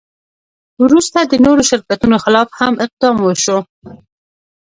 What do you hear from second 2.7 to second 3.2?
اقدام